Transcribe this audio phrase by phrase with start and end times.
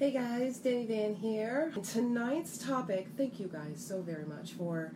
[0.00, 1.74] Hey guys, Danny Van here.
[1.92, 4.94] Tonight's topic, thank you guys so very much for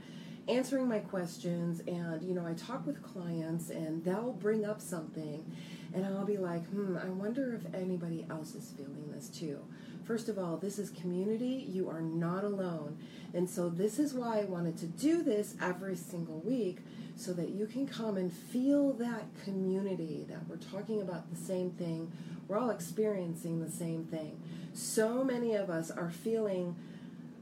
[0.48, 1.82] answering my questions.
[1.86, 5.44] And, you know, I talk with clients and they'll bring up something
[5.92, 9.60] and I'll be like, hmm, I wonder if anybody else is feeling this too.
[10.06, 11.66] First of all, this is community.
[11.68, 12.96] You are not alone.
[13.34, 16.78] And so, this is why I wanted to do this every single week
[17.16, 21.70] so that you can come and feel that community that we're talking about the same
[21.70, 22.10] thing.
[22.48, 24.40] We're all experiencing the same thing.
[24.72, 26.76] So many of us are feeling,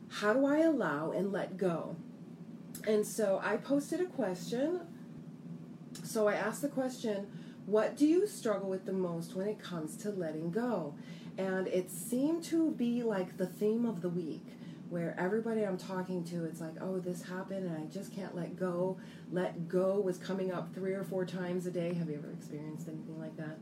[0.08, 1.96] how do I allow and let go?
[2.86, 4.80] And so I posted a question.
[6.04, 7.26] So I asked the question,
[7.66, 10.94] what do you struggle with the most when it comes to letting go?
[11.38, 14.44] And it seemed to be like the theme of the week
[14.92, 18.56] where everybody I'm talking to, it's like, oh, this happened and I just can't let
[18.56, 18.98] go.
[19.30, 21.94] Let go was coming up three or four times a day.
[21.94, 23.56] Have you ever experienced anything like that?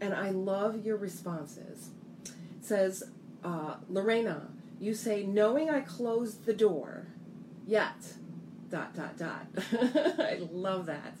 [0.00, 1.90] And I love your responses.
[2.24, 2.32] It
[2.64, 3.04] says,
[3.44, 4.48] uh, Lorena,
[4.80, 7.06] you say, knowing I closed the door,
[7.64, 8.14] yet,
[8.68, 9.46] dot, dot, dot.
[9.72, 11.14] I love that.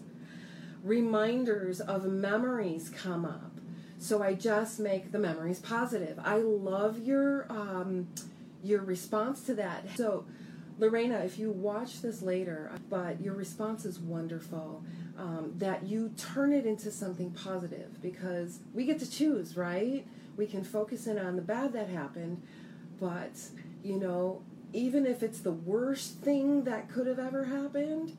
[0.82, 3.52] Reminders of memories come up.
[4.00, 6.18] So I just make the memories positive.
[6.24, 8.08] I love your um,
[8.62, 9.84] your response to that.
[9.96, 10.26] So,
[10.78, 14.84] Lorena, if you watch this later, but your response is wonderful.
[15.16, 20.06] Um, that you turn it into something positive because we get to choose, right?
[20.36, 22.40] We can focus in on the bad that happened,
[23.00, 23.32] but
[23.82, 24.42] you know,
[24.72, 28.16] even if it's the worst thing that could have ever happened,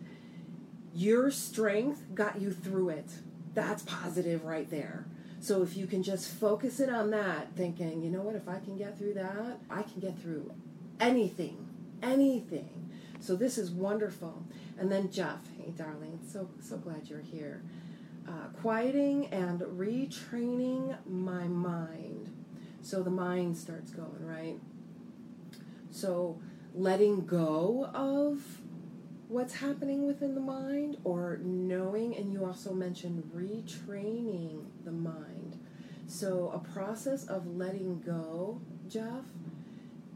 [0.93, 3.09] your strength got you through it.
[3.53, 5.05] That's positive right there.
[5.41, 8.59] So if you can just focus in on that, thinking, you know what, if I
[8.59, 10.51] can get through that, I can get through
[10.99, 11.67] anything,
[12.03, 12.91] anything.
[13.21, 14.43] So this is wonderful.
[14.77, 17.61] And then Jeff, hey darling, so so glad you're here.
[18.27, 22.29] Uh, quieting and retraining my mind.
[22.81, 24.57] So the mind starts going, right?
[25.91, 26.39] So
[26.73, 28.41] letting go of
[29.29, 35.59] what's happening within the mind or knowing, and you also mentioned retraining the mind.
[36.07, 39.23] So a process of letting go, Jeff,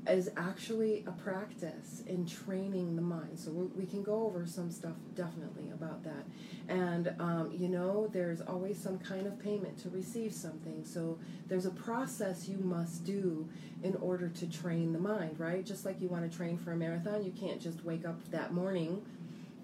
[0.08, 3.40] is actually a practice in training the mind.
[3.40, 6.26] So we can go over some stuff definitely about that.
[6.68, 10.84] And, um, you know, there's always some kind of payment to receive something.
[10.84, 13.48] So there's a process you must do
[13.82, 15.66] in order to train the mind, right?
[15.66, 18.54] Just like you want to train for a marathon, you can't just wake up that
[18.54, 19.06] morning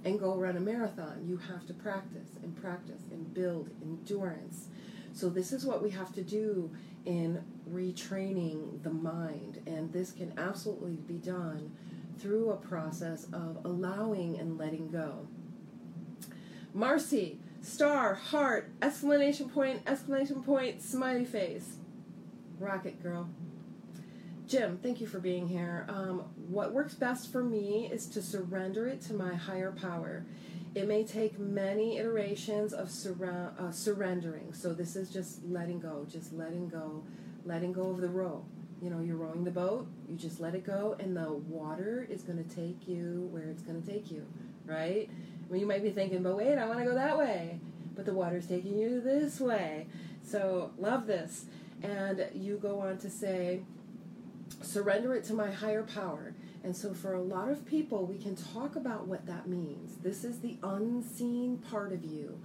[0.06, 1.26] and go run a marathon.
[1.26, 4.68] You have to practice and practice and build endurance.
[5.14, 6.72] So this is what we have to do
[7.06, 9.62] in retraining the mind.
[9.66, 11.72] And this can absolutely be done
[12.20, 15.28] through a process of allowing and letting go.
[16.74, 21.78] Marcy, star, heart, exclamation point, exclamation point, smiley face.
[22.60, 23.30] Rocket girl.
[24.48, 25.86] Jim, thank you for being here.
[25.90, 30.26] Um, what works best for me is to surrender it to my higher power.
[30.76, 34.54] It may take many iterations of surra- uh, surrendering.
[34.54, 37.04] So this is just letting go, just letting go,
[37.46, 38.46] letting go of the row.
[38.82, 42.22] You know, you're rowing the boat, you just let it go, and the water is
[42.22, 44.26] going to take you where it's going to take you,
[44.66, 45.10] right?
[45.50, 47.60] Well, you might be thinking, but wait, I want to go that way.
[47.96, 49.88] But the water's taking you this way.
[50.24, 51.46] So, love this.
[51.82, 53.62] And you go on to say,
[54.62, 56.34] surrender it to my higher power.
[56.64, 59.98] And so, for a lot of people, we can talk about what that means.
[59.98, 62.40] This is the unseen part of you.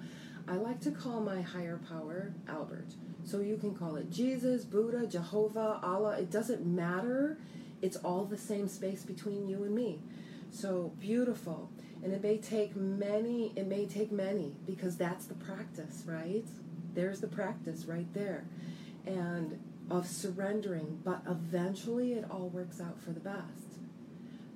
[0.47, 2.95] I like to call my higher power Albert.
[3.25, 6.19] So, you can call it Jesus, Buddha, Jehovah, Allah.
[6.19, 7.39] It doesn't matter.
[7.83, 10.01] It's all the same space between you and me.
[10.51, 11.71] So, beautiful.
[12.03, 16.45] And it may take many, it may take many because that's the practice, right?
[16.95, 18.45] There's the practice right there.
[19.07, 19.59] And
[19.91, 23.74] of surrendering, but eventually it all works out for the best.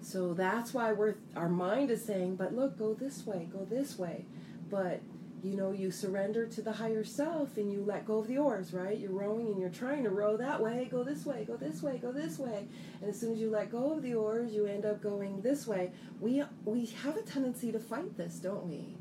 [0.09, 3.99] So that's why we're our mind is saying, but look, go this way, go this
[3.99, 4.25] way.
[4.71, 5.03] But
[5.43, 8.73] you know, you surrender to the higher self and you let go of the oars,
[8.73, 8.99] right?
[8.99, 11.99] You're rowing and you're trying to row that way, go this way, go this way,
[11.99, 12.67] go this way.
[13.03, 15.67] And as soon as you let go of the oars, you end up going this
[15.67, 15.93] way.
[16.23, 18.97] We we have a tendency to fight this, don't we?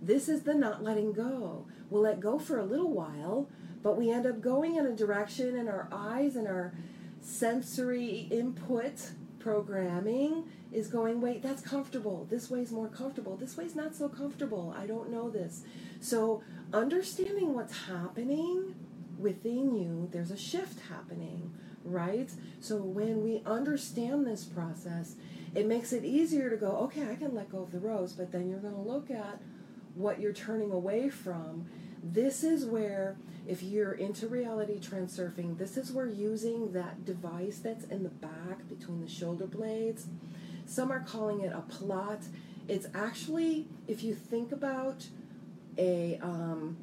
[0.00, 1.66] This is the not letting go.
[1.90, 3.50] We'll let go for a little while,
[3.82, 6.72] but we end up going in a direction and our eyes and our
[7.20, 9.10] sensory input
[9.48, 12.26] programming is going, wait, that's comfortable.
[12.28, 13.34] This way's more comfortable.
[13.34, 14.74] This way's not so comfortable.
[14.76, 15.62] I don't know this.
[16.02, 16.42] So,
[16.74, 18.74] understanding what's happening
[19.18, 22.30] within you, there's a shift happening, right?
[22.60, 25.14] So, when we understand this process,
[25.54, 28.30] it makes it easier to go, okay, I can let go of the rose, but
[28.30, 29.40] then you're going to look at
[29.94, 31.66] what you're turning away from
[32.02, 33.16] this is where
[33.46, 38.68] if you're into reality transurfing, this is where using that device that's in the back
[38.68, 40.06] between the shoulder blades,
[40.66, 42.20] some are calling it a plot.
[42.68, 45.06] It's actually, if you think about
[45.78, 46.76] a um,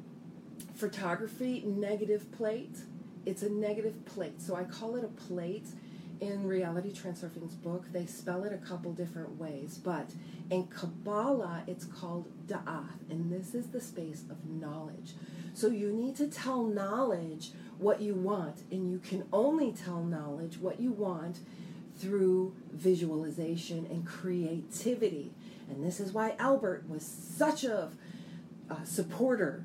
[0.74, 2.78] photography negative plate,
[3.24, 4.42] it's a negative plate.
[4.42, 5.66] So I call it a plate.
[6.18, 10.08] In Reality Transurfing's book, they spell it a couple different ways, but
[10.46, 10.52] Mm-hmm.
[10.52, 15.14] in Kabbalah, it's called Da'ath, and this is the space of knowledge.
[15.54, 20.58] So you need to tell knowledge what you want, and you can only tell knowledge
[20.58, 21.38] what you want
[21.98, 25.32] through visualization and creativity.
[25.68, 27.90] And this is why Albert was such a,
[28.70, 29.64] a supporter,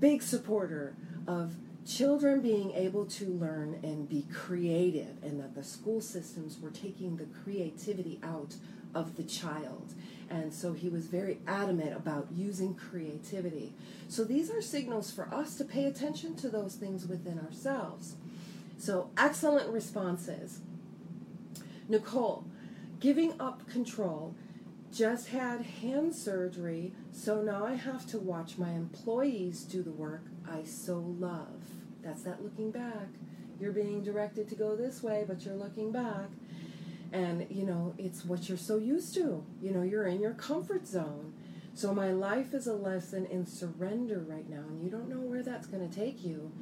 [0.00, 0.96] big supporter
[1.26, 1.54] of
[1.86, 7.16] children being able to learn and be creative, and that the school systems were taking
[7.16, 8.56] the creativity out
[8.94, 9.92] of the child.
[10.28, 13.74] And so he was very adamant about using creativity.
[14.08, 18.16] So these are signals for us to pay attention to those things within ourselves.
[18.78, 20.60] So, excellent responses.
[21.88, 22.44] Nicole,
[23.00, 24.34] giving up control.
[24.92, 30.22] Just had hand surgery, so now I have to watch my employees do the work
[30.50, 31.70] I so love.
[32.02, 33.08] That's that looking back.
[33.60, 36.30] You're being directed to go this way, but you're looking back.
[37.16, 39.42] And, you know, it's what you're so used to.
[39.62, 41.32] You know, you're in your comfort zone.
[41.72, 45.42] So my life is a lesson in surrender right now, and you don't know where
[45.42, 46.52] that's going to take you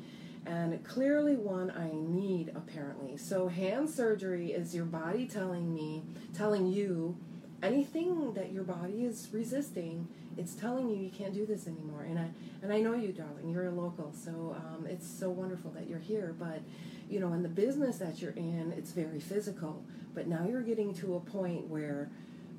[0.46, 3.16] and clearly one I need apparently.
[3.16, 6.02] So hand surgery is your body telling me,
[6.34, 7.16] telling you
[7.64, 10.08] anything that your body is resisting.
[10.36, 12.02] It's telling you you can't do this anymore.
[12.02, 12.28] And I
[12.62, 13.50] and I know you, darling.
[13.50, 16.34] You're a local, so um, it's so wonderful that you're here.
[16.38, 16.60] But
[17.08, 19.84] you know, in the business that you're in, it's very physical.
[20.14, 22.10] But now you're getting to a point where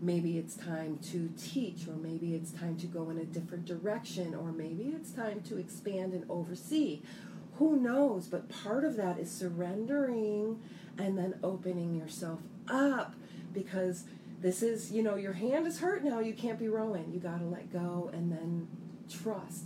[0.02, 4.36] maybe it's time to teach, or maybe it's time to go in a different direction,
[4.36, 7.02] or maybe it's time to expand and oversee,
[7.58, 8.28] who knows?
[8.28, 10.62] But part of that is surrendering
[10.98, 13.16] and then opening yourself up
[13.54, 14.04] because
[14.46, 16.20] this is, you know, your hand is hurt now.
[16.20, 17.12] You can't be rowing.
[17.12, 18.68] You got to let go and then
[19.10, 19.64] trust.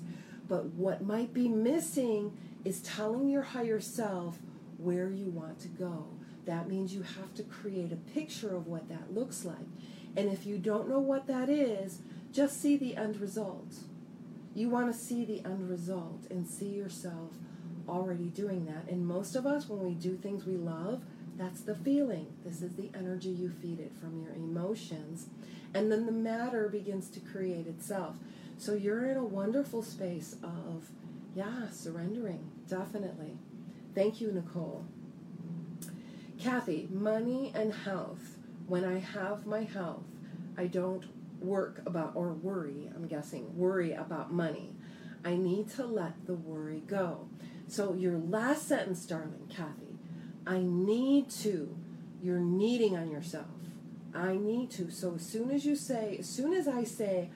[0.47, 4.37] But what might be missing is telling your higher self
[4.77, 6.07] where you want to go.
[6.45, 9.67] That means you have to create a picture of what that looks like.
[10.15, 11.99] And if you don't know what that is,
[12.31, 13.79] just see the end result.
[14.55, 17.33] You want to see the end result and see yourself
[17.89, 18.89] already doing that.
[18.89, 21.03] And most of us, when we do things we love,
[21.39, 22.27] that's the feeling.
[22.45, 25.27] This is the energy you feed it from your emotions.
[25.73, 28.17] And then the matter begins to create itself.
[28.57, 30.89] So you're in a wonderful space of,
[31.33, 33.37] yeah, surrendering, definitely.
[33.95, 34.85] Thank you, Nicole.
[36.37, 38.35] Kathy, money and health.
[38.67, 40.03] When I have my health,
[40.57, 41.05] I don't
[41.41, 44.73] work about or worry, I'm guessing, worry about money.
[45.23, 47.27] I need to let the worry go.
[47.67, 49.88] So, your last sentence, darling, Kathy,
[50.49, 51.77] I need to,
[52.23, 53.45] you're needing on yourself.
[54.15, 54.89] I need to.
[54.89, 57.29] So, as soon as you say, as soon as I say,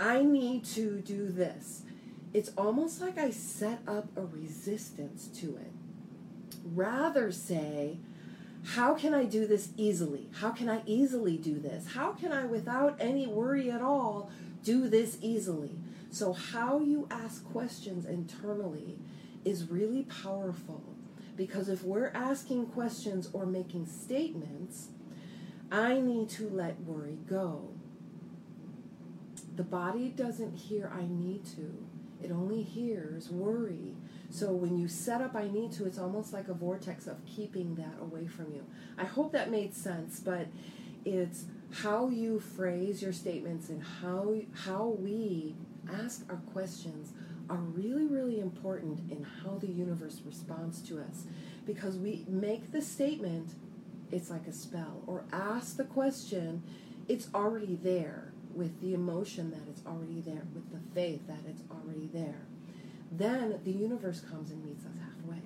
[0.00, 1.82] I need to do this,
[2.32, 5.72] it's almost like I set up a resistance to it.
[6.64, 7.98] Rather say,
[8.64, 10.30] how can I do this easily?
[10.40, 11.88] How can I easily do this?
[11.88, 14.30] How can I, without any worry at all,
[14.64, 15.72] do this easily?
[16.10, 18.96] So, how you ask questions internally
[19.44, 20.82] is really powerful
[21.36, 24.88] because if we're asking questions or making statements,
[25.70, 27.70] I need to let worry go.
[29.56, 31.86] The body doesn't hear I need to,
[32.22, 33.94] it only hears worry.
[34.30, 37.74] So when you set up I need to, it's almost like a vortex of keeping
[37.76, 38.64] that away from you.
[38.98, 40.48] I hope that made sense, but
[41.04, 45.54] it's how you phrase your statements and how how we
[45.92, 47.12] ask our questions
[47.50, 51.24] are really, really important in how the universe responds to us.
[51.66, 53.54] Because we make the statement,
[54.10, 56.62] it's like a spell, or ask the question,
[57.08, 61.62] it's already there with the emotion that it's already there, with the faith that it's
[61.70, 62.46] already there.
[63.10, 65.42] Then the universe comes and meets us halfway.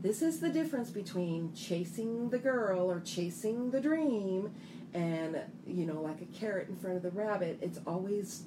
[0.00, 4.52] This is the difference between chasing the girl or chasing the dream
[4.94, 8.42] and, you know, like a carrot in front of the rabbit, it's always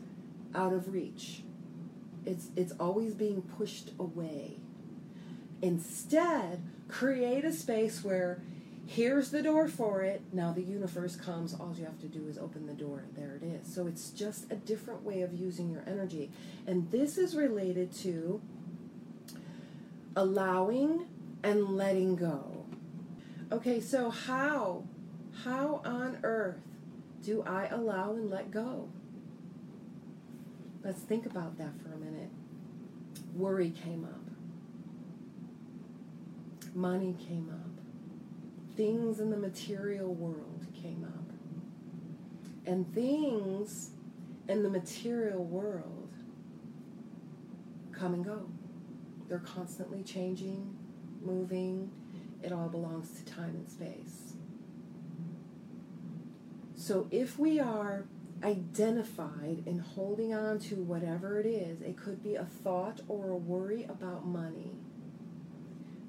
[0.53, 1.41] out of reach
[2.25, 4.58] it's it's always being pushed away.
[5.62, 8.41] Instead, create a space where
[8.86, 10.22] here's the door for it.
[10.32, 11.53] Now the universe comes.
[11.53, 13.74] All you have to do is open the door, and there it is.
[13.74, 16.32] So it's just a different way of using your energy.
[16.67, 18.41] And this is related to
[20.15, 21.08] allowing
[21.44, 22.65] and letting go.
[23.51, 24.84] Okay, so how,
[25.44, 26.62] how on earth
[27.24, 28.89] do I allow and let go?
[30.85, 32.29] Let's think about that for a minute.
[33.33, 34.21] Worry came up.
[36.75, 38.77] Money came up.
[38.77, 41.33] Things in the material world came up.
[42.67, 43.89] And things
[44.47, 46.13] in the material world
[47.91, 48.45] come and go.
[49.27, 50.77] They're constantly changing,
[51.19, 51.89] moving.
[52.43, 54.33] It all belongs to time and space.
[56.75, 58.05] So if we are
[58.43, 63.35] identified in holding on to whatever it is, it could be a thought or a
[63.35, 64.71] worry about money.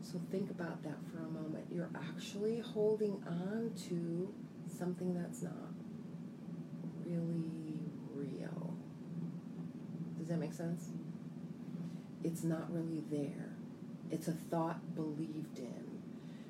[0.02, 1.66] So think about that for a moment.
[1.70, 4.32] You're actually holding on to
[4.78, 5.72] something that's not
[7.04, 8.76] really real.
[10.18, 10.90] Does that make sense?
[12.22, 13.56] It's not really there.
[14.10, 15.84] It's a thought believed in.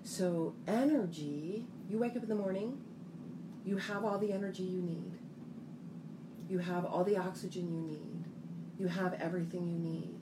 [0.02, 2.78] So, energy, you wake up in the morning,
[3.64, 5.15] you have all the energy you need.
[6.48, 8.24] You have all the oxygen you need.
[8.78, 10.14] You have everything you need.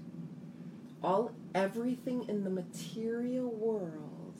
[1.02, 4.34] All everything in the material world,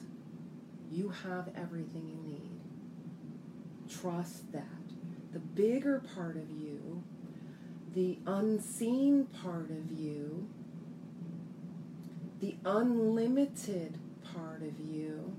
[0.91, 2.59] you have everything you need.
[4.01, 4.63] Trust that.
[5.31, 7.03] The bigger part of you,
[7.93, 10.47] the unseen part of you,
[12.39, 13.99] the unlimited
[14.33, 15.35] part of you,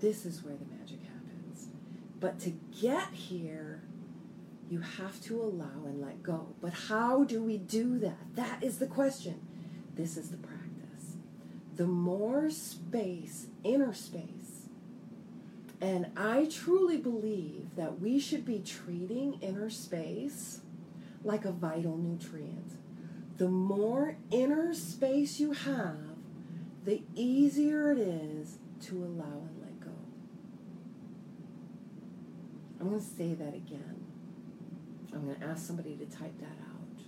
[0.00, 0.73] this is where the.
[2.24, 3.82] But to get here,
[4.70, 6.54] you have to allow and let go.
[6.62, 8.16] But how do we do that?
[8.34, 9.46] That is the question.
[9.94, 11.16] This is the practice.
[11.76, 14.70] The more space, inner space,
[15.82, 20.62] and I truly believe that we should be treating inner space
[21.24, 22.78] like a vital nutrient.
[23.36, 25.98] The more inner space you have,
[26.86, 29.90] the easier it is to allow and let go.
[32.84, 34.04] I'm going to say that again.
[35.14, 37.00] I'm going to ask somebody to type that out.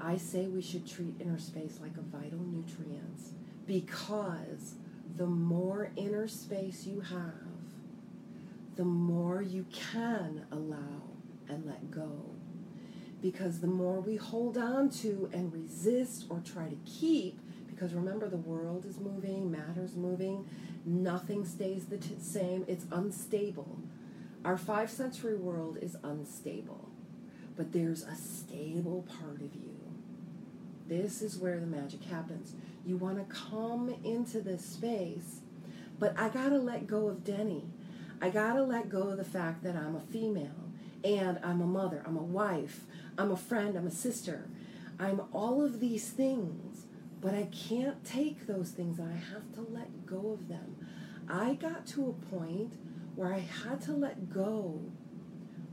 [0.00, 3.32] I say we should treat inner space like a vital nutrient
[3.66, 4.74] because
[5.16, 7.32] the more inner space you have,
[8.76, 11.02] the more you can allow
[11.48, 12.20] and let go.
[13.20, 18.28] Because the more we hold on to and resist or try to keep, because remember
[18.28, 20.48] the world is moving, matter's moving,
[20.84, 23.80] nothing stays the t- same, it's unstable.
[24.44, 26.90] Our five sensory world is unstable,
[27.56, 29.80] but there's a stable part of you.
[30.86, 32.52] This is where the magic happens.
[32.84, 35.40] You want to come into this space,
[35.98, 37.64] but I got to let go of Denny.
[38.20, 40.50] I got to let go of the fact that I'm a female
[41.02, 42.80] and I'm a mother, I'm a wife,
[43.16, 44.48] I'm a friend, I'm a sister.
[44.98, 46.86] I'm all of these things,
[47.20, 49.00] but I can't take those things.
[49.00, 50.76] I have to let go of them.
[51.28, 52.74] I got to a point
[53.16, 54.80] where I had to let go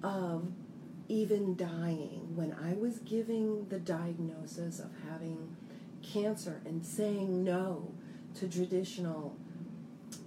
[0.03, 0.51] of
[1.07, 2.35] even dying.
[2.35, 5.55] When I was giving the diagnosis of having
[6.01, 7.93] cancer and saying no
[8.35, 9.37] to traditional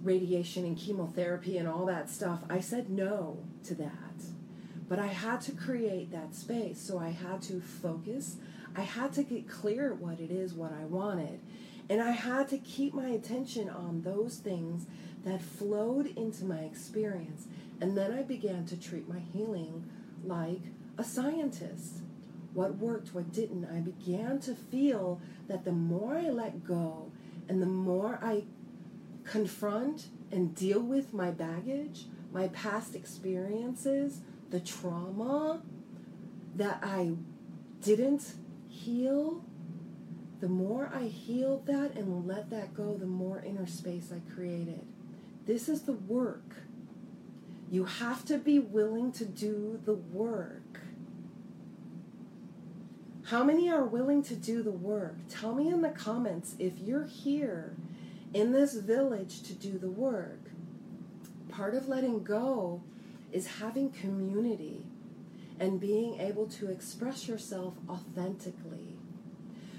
[0.03, 3.91] radiation and chemotherapy and all that stuff, I said no to that.
[4.87, 6.79] But I had to create that space.
[6.79, 8.37] So I had to focus.
[8.75, 11.39] I had to get clear what it is, what I wanted.
[11.89, 14.85] And I had to keep my attention on those things
[15.25, 17.47] that flowed into my experience.
[17.81, 19.89] And then I began to treat my healing
[20.23, 20.61] like
[20.97, 22.01] a scientist.
[22.53, 23.65] What worked, what didn't.
[23.65, 27.11] I began to feel that the more I let go
[27.49, 28.43] and the more I
[29.25, 35.61] confront and deal with my baggage, my past experiences, the trauma
[36.55, 37.13] that I
[37.81, 38.35] didn't
[38.69, 39.43] heal,
[40.39, 44.85] the more I healed that and let that go, the more inner space I created.
[45.45, 46.55] This is the work.
[47.69, 50.79] You have to be willing to do the work.
[53.25, 55.15] How many are willing to do the work?
[55.29, 57.75] Tell me in the comments if you're here
[58.33, 60.51] in this village to do the work.
[61.49, 62.83] Part of letting go
[63.31, 64.85] is having community
[65.59, 68.95] and being able to express yourself authentically.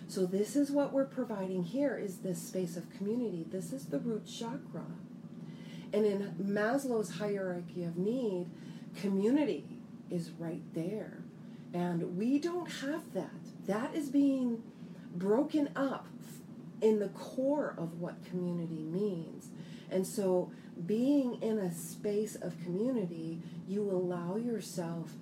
[0.08, 3.44] So this is what we're providing here is this space of community.
[3.48, 4.86] This is the root chakra.
[5.92, 8.46] And in Maslow's hierarchy of need,
[8.96, 9.64] community
[10.10, 11.18] is right there.
[11.72, 13.30] And we don't have that.
[13.66, 14.62] That is being
[15.14, 16.06] broken up
[16.80, 19.48] in the core of what community means.
[19.90, 20.50] And so,
[20.86, 25.12] being in a space of community, you allow yourself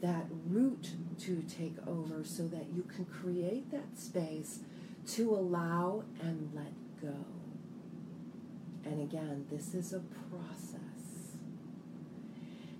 [0.00, 4.60] that root to take over so that you can create that space
[5.08, 6.72] to allow and let
[7.02, 7.39] go.
[8.84, 11.36] And again, this is a process.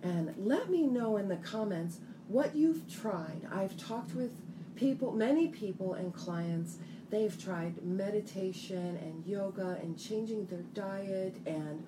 [0.03, 3.43] And let me know in the comments what you've tried.
[3.53, 4.31] I've talked with
[4.77, 6.79] people, many people and clients.
[7.11, 11.85] They've tried meditation and yoga and changing their diet and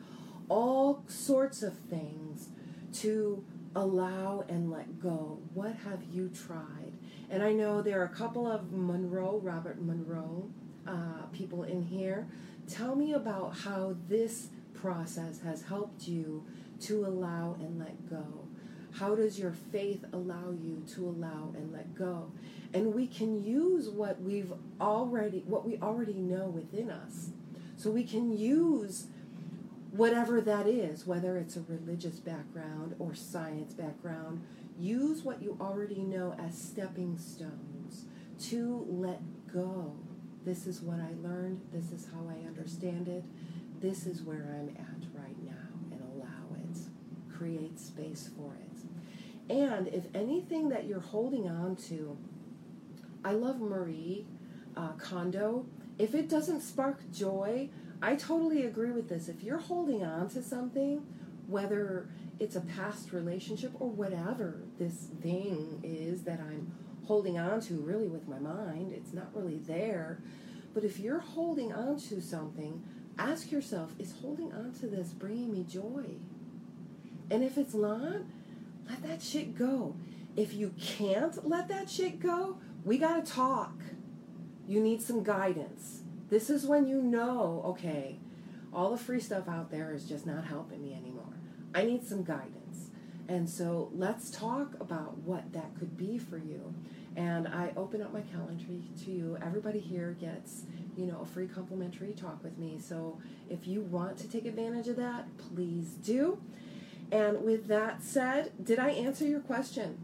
[0.48, 2.48] all sorts of things
[2.94, 5.38] to allow and let go.
[5.54, 6.92] What have you tried?
[7.30, 10.50] And I know there are a couple of Monroe, Robert Monroe,
[10.86, 12.26] uh, people in here.
[12.68, 16.44] Tell me about how this process has helped you
[16.80, 18.24] to allow and let go.
[18.94, 22.30] How does your faith allow you to allow and let go?
[22.74, 27.30] And we can use what we've already what we already know within us.
[27.76, 29.06] So we can use
[29.92, 34.42] whatever that is, whether it's a religious background or science background,
[34.78, 38.06] use what you already know as stepping stones
[38.40, 39.20] to let
[39.52, 39.94] go.
[40.44, 43.24] This is what I learned, this is how I understand it,
[43.80, 45.52] this is where I'm at right now,
[45.90, 46.78] and allow it.
[47.36, 49.52] Create space for it.
[49.52, 52.16] And if anything that you're holding on to,
[53.24, 54.26] I love Marie
[54.76, 55.66] uh, Kondo.
[55.98, 57.68] If it doesn't spark joy,
[58.00, 59.28] I totally agree with this.
[59.28, 61.06] If you're holding on to something,
[61.46, 62.08] whether
[62.40, 66.72] it's a past relationship or whatever this thing is that I'm
[67.06, 70.20] holding on to, really with my mind, it's not really there.
[70.74, 72.82] But if you're holding on to something,
[73.18, 76.04] ask yourself is holding on to this bringing me joy?
[77.30, 78.22] And if it's not,
[78.88, 79.96] let that shit go.
[80.36, 83.74] If you can't let that shit go, we got to talk.
[84.66, 88.16] You need some guidance this is when you know, okay,
[88.72, 91.34] all the free stuff out there is just not helping me anymore.
[91.74, 92.61] I need some guidance.
[93.28, 96.74] And so let's talk about what that could be for you.
[97.16, 98.64] And I open up my calendar
[99.04, 99.38] to you.
[99.42, 100.64] Everybody here gets,
[100.96, 102.78] you know, a free complimentary talk with me.
[102.80, 103.18] So
[103.50, 106.40] if you want to take advantage of that, please do.
[107.10, 109.98] And with that said, did I answer your question?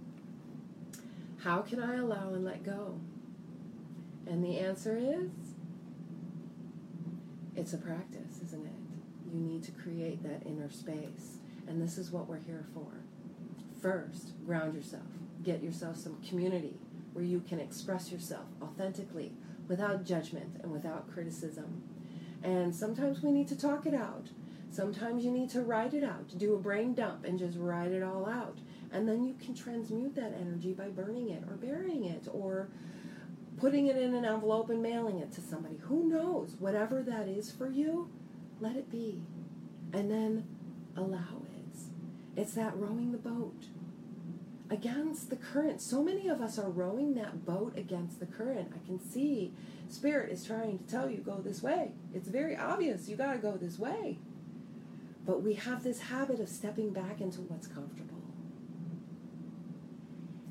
[1.38, 3.00] How can I allow and let go?
[4.26, 5.30] And the answer is
[7.56, 9.32] it's a practice, isn't it?
[9.32, 11.38] You need to create that inner space.
[11.66, 12.86] And this is what we're here for.
[13.80, 15.06] First, ground yourself.
[15.42, 16.76] Get yourself some community
[17.12, 19.32] where you can express yourself authentically
[19.68, 21.82] without judgment and without criticism.
[22.42, 24.28] And sometimes we need to talk it out.
[24.70, 28.02] Sometimes you need to write it out, do a brain dump and just write it
[28.02, 28.58] all out.
[28.92, 32.68] And then you can transmute that energy by burning it or burying it or
[33.58, 35.76] putting it in an envelope and mailing it to somebody.
[35.82, 36.56] Who knows?
[36.58, 38.08] Whatever that is for you,
[38.60, 39.22] let it be.
[39.92, 40.46] And then
[40.96, 41.47] allow it.
[42.38, 43.64] It's that rowing the boat
[44.70, 45.80] against the current.
[45.80, 48.70] So many of us are rowing that boat against the current.
[48.72, 49.52] I can see
[49.88, 51.90] Spirit is trying to tell you, go this way.
[52.14, 53.08] It's very obvious.
[53.08, 54.18] You got to go this way.
[55.26, 58.22] But we have this habit of stepping back into what's comfortable.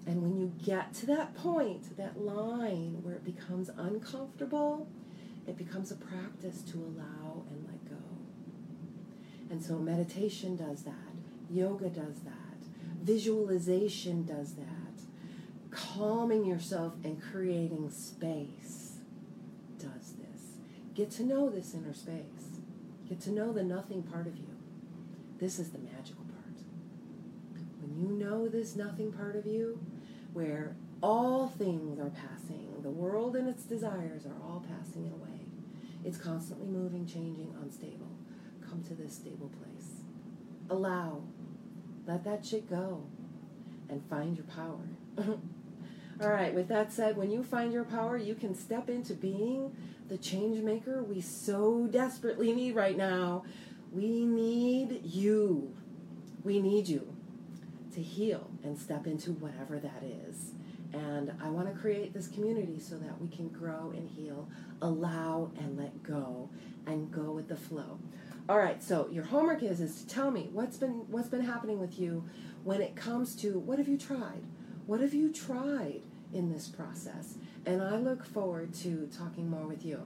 [0.06, 4.90] And when you get to that point, that line where it becomes uncomfortable,
[5.48, 8.04] it becomes a practice to allow and let go.
[9.50, 11.07] And so meditation does that,
[11.50, 12.58] yoga does that,
[13.02, 14.66] visualization does that,
[15.72, 19.00] calming yourself and creating space
[19.80, 20.42] does this.
[20.94, 22.60] Get to know this inner space,
[23.08, 24.50] get to know the nothing part of you.
[25.40, 26.62] This is the magical part.
[27.82, 29.80] When you know this nothing part of you,
[30.34, 32.68] where all things are passing.
[32.82, 35.42] The world and its desires are all passing away.
[36.04, 38.12] It's constantly moving, changing, unstable.
[38.68, 40.02] Come to this stable place.
[40.70, 41.24] Allow.
[42.08, 43.04] Let that shit go.
[43.90, 44.80] And find your power.
[46.22, 49.76] all right, with that said, when you find your power, you can step into being
[50.08, 53.44] the change maker we so desperately need right now.
[53.92, 55.76] We need you.
[56.44, 57.14] We need you
[57.94, 60.52] to heal and step into whatever that is.
[60.94, 64.48] And I want to create this community so that we can grow and heal,
[64.82, 66.50] allow and let go,
[66.86, 68.00] and go with the flow.
[68.50, 71.82] All right, so your homework is is to tell me what's been what's been happening
[71.82, 72.24] with you
[72.64, 74.42] when it comes to what have you tried?
[74.86, 77.36] What have you tried in this process?
[77.66, 80.04] And I look forward to talking more with you.